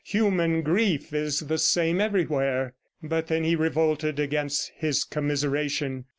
[0.05, 2.73] Human grief is the same everywhere.
[3.03, 6.05] But then he revolted against his commiseration.